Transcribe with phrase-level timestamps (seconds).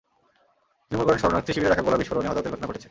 [0.91, 2.79] তিনি মনে করেন, শরণার্থী শিবিরে রাখা গোলার বিস্ফোরণে হতাহতের ঘটনা ঘটেছে।